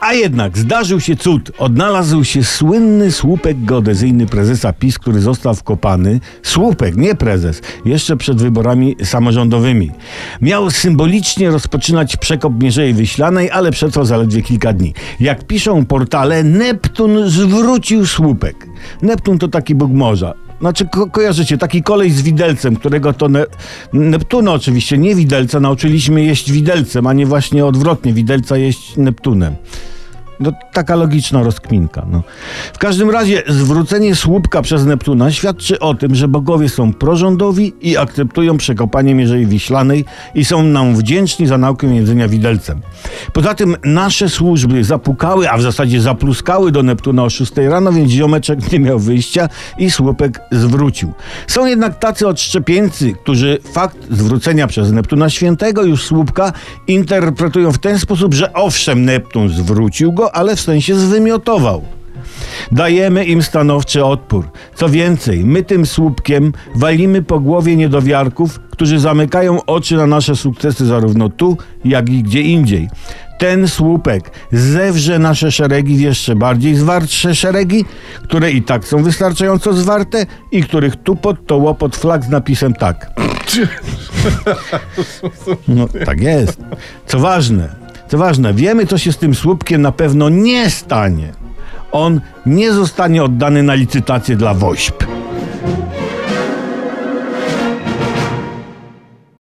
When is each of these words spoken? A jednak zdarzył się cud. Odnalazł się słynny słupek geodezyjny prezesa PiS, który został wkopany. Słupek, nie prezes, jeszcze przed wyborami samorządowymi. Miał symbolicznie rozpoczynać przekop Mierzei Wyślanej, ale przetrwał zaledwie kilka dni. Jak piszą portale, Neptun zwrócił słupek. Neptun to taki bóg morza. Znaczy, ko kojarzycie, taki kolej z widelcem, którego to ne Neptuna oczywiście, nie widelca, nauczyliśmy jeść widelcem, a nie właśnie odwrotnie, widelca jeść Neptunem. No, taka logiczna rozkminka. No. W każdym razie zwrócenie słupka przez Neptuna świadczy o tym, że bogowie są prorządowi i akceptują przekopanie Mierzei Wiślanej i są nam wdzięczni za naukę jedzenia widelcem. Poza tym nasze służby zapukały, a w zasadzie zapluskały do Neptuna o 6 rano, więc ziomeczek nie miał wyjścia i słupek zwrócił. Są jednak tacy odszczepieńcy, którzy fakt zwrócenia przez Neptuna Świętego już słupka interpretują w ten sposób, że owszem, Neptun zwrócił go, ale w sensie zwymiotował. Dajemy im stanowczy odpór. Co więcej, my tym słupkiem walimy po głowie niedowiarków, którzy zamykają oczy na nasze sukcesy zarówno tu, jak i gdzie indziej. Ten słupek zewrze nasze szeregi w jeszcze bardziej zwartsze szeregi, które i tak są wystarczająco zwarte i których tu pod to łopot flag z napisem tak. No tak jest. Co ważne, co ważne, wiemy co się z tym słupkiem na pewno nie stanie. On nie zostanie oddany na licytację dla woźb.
A 0.00 0.12
jednak 0.12 0.58
zdarzył 0.58 1.00
się 1.00 1.16
cud. 1.16 1.50
Odnalazł 1.58 2.24
się 2.24 2.44
słynny 2.44 3.12
słupek 3.12 3.64
geodezyjny 3.64 4.26
prezesa 4.26 4.72
PiS, 4.72 4.98
który 4.98 5.20
został 5.20 5.54
wkopany. 5.54 6.20
Słupek, 6.42 6.96
nie 6.96 7.14
prezes, 7.14 7.60
jeszcze 7.84 8.16
przed 8.16 8.42
wyborami 8.42 8.96
samorządowymi. 9.04 9.90
Miał 10.40 10.70
symbolicznie 10.70 11.50
rozpoczynać 11.50 12.16
przekop 12.16 12.62
Mierzei 12.62 12.94
Wyślanej, 12.94 13.50
ale 13.50 13.70
przetrwał 13.70 14.04
zaledwie 14.04 14.42
kilka 14.42 14.72
dni. 14.72 14.94
Jak 15.20 15.46
piszą 15.46 15.86
portale, 15.86 16.42
Neptun 16.42 17.28
zwrócił 17.28 18.06
słupek. 18.06 18.66
Neptun 19.02 19.38
to 19.38 19.48
taki 19.48 19.74
bóg 19.74 19.92
morza. 19.92 20.43
Znaczy, 20.60 20.88
ko 20.88 21.06
kojarzycie, 21.06 21.58
taki 21.58 21.82
kolej 21.82 22.10
z 22.10 22.22
widelcem, 22.22 22.76
którego 22.76 23.12
to 23.12 23.28
ne 23.28 23.46
Neptuna 23.92 24.52
oczywiście, 24.52 24.98
nie 24.98 25.14
widelca, 25.14 25.60
nauczyliśmy 25.60 26.24
jeść 26.24 26.52
widelcem, 26.52 27.06
a 27.06 27.12
nie 27.12 27.26
właśnie 27.26 27.66
odwrotnie, 27.66 28.12
widelca 28.12 28.56
jeść 28.56 28.96
Neptunem. 28.96 29.56
No, 30.40 30.52
taka 30.72 30.96
logiczna 30.96 31.42
rozkminka. 31.42 32.06
No. 32.10 32.22
W 32.74 32.78
każdym 32.78 33.10
razie 33.10 33.42
zwrócenie 33.48 34.14
słupka 34.14 34.62
przez 34.62 34.86
Neptuna 34.86 35.32
świadczy 35.32 35.80
o 35.80 35.94
tym, 35.94 36.14
że 36.14 36.28
bogowie 36.28 36.68
są 36.68 36.92
prorządowi 36.92 37.74
i 37.80 37.96
akceptują 37.96 38.56
przekopanie 38.56 39.14
Mierzei 39.14 39.46
Wiślanej 39.46 40.04
i 40.34 40.44
są 40.44 40.62
nam 40.62 40.96
wdzięczni 40.96 41.46
za 41.46 41.58
naukę 41.58 41.86
jedzenia 41.86 42.28
widelcem. 42.28 42.80
Poza 43.32 43.54
tym 43.54 43.76
nasze 43.84 44.28
służby 44.28 44.84
zapukały, 44.84 45.50
a 45.50 45.56
w 45.56 45.62
zasadzie 45.62 46.00
zapluskały 46.00 46.72
do 46.72 46.82
Neptuna 46.82 47.24
o 47.24 47.30
6 47.30 47.52
rano, 47.56 47.92
więc 47.92 48.10
ziomeczek 48.10 48.72
nie 48.72 48.80
miał 48.80 48.98
wyjścia 48.98 49.48
i 49.78 49.90
słupek 49.90 50.40
zwrócił. 50.52 51.12
Są 51.46 51.66
jednak 51.66 51.98
tacy 51.98 52.28
odszczepieńcy, 52.28 53.12
którzy 53.22 53.58
fakt 53.72 53.96
zwrócenia 54.10 54.66
przez 54.66 54.92
Neptuna 54.92 55.30
Świętego 55.30 55.82
już 55.82 56.04
słupka 56.04 56.52
interpretują 56.86 57.72
w 57.72 57.78
ten 57.78 57.98
sposób, 57.98 58.34
że 58.34 58.52
owszem, 58.52 59.04
Neptun 59.04 59.48
zwrócił 59.48 60.12
go, 60.12 60.23
ale 60.32 60.56
w 60.56 60.60
sensie 60.60 60.94
zwymiotował. 60.94 61.82
Dajemy 62.72 63.24
im 63.24 63.42
stanowczy 63.42 64.04
odpór. 64.04 64.50
Co 64.74 64.88
więcej, 64.88 65.44
my 65.44 65.62
tym 65.62 65.86
słupkiem 65.86 66.52
walimy 66.74 67.22
po 67.22 67.40
głowie 67.40 67.76
niedowiarków, 67.76 68.60
którzy 68.70 68.98
zamykają 68.98 69.64
oczy 69.64 69.96
na 69.96 70.06
nasze 70.06 70.36
sukcesy 70.36 70.86
zarówno 70.86 71.28
tu, 71.28 71.56
jak 71.84 72.08
i 72.08 72.22
gdzie 72.22 72.40
indziej. 72.40 72.88
Ten 73.38 73.68
słupek 73.68 74.30
zewrze 74.52 75.18
nasze 75.18 75.52
szeregi 75.52 75.96
w 75.96 76.00
jeszcze 76.00 76.36
bardziej 76.36 76.74
zwartsze 76.74 77.34
szeregi, 77.34 77.84
które 78.22 78.50
i 78.50 78.62
tak 78.62 78.84
są 78.84 79.02
wystarczająco 79.02 79.72
zwarte 79.72 80.26
i 80.52 80.62
których 80.62 80.96
tu 80.96 81.16
pod 81.16 81.46
to 81.46 81.56
łopot 81.56 81.96
flag 81.96 82.24
z 82.24 82.28
napisem 82.28 82.74
tak. 82.74 83.10
No 85.68 85.88
tak 86.06 86.20
jest. 86.20 86.60
Co 87.06 87.18
ważne, 87.18 87.83
co 88.08 88.18
ważne, 88.18 88.54
wiemy 88.54 88.86
co 88.86 88.98
się 88.98 89.12
z 89.12 89.18
tym 89.18 89.34
słupkiem 89.34 89.82
na 89.82 89.92
pewno 89.92 90.28
nie 90.28 90.70
stanie. 90.70 91.32
On 91.92 92.20
nie 92.46 92.72
zostanie 92.72 93.24
oddany 93.24 93.62
na 93.62 93.74
licytację 93.74 94.36
dla 94.36 94.54
woźb. 94.54 95.13